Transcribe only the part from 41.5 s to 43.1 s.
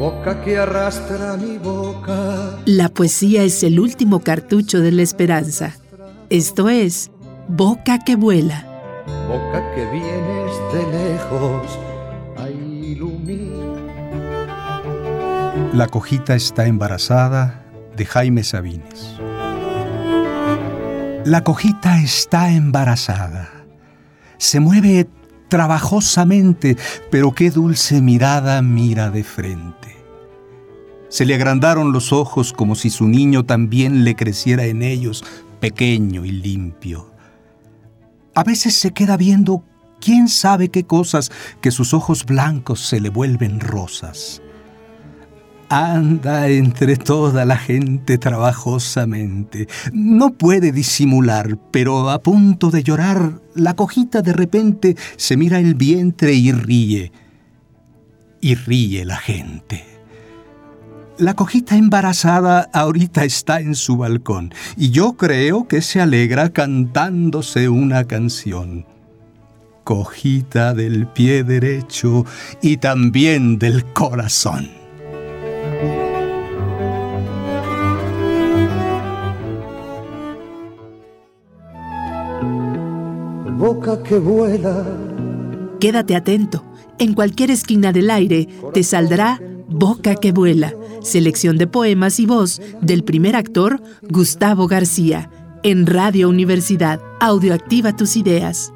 que sus ojos blancos se le